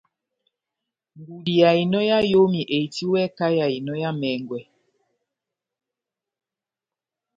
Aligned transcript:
Ngudi 1.19 1.53
ya 1.61 1.69
ehinɔ 1.75 1.99
ya 2.09 2.17
eyomi 2.25 2.61
ehitiwɛ 2.75 3.21
kahá 3.37 3.55
yá 3.57 3.65
ehinɔ 3.73 3.93
yá 4.03 4.09
emɛngwɛ 4.13 4.59